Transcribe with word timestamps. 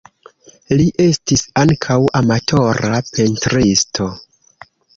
Li 0.79 0.87
estis 1.05 1.43
ankaŭ 1.65 1.99
amatora 2.21 3.05
pentristo. 3.13 4.13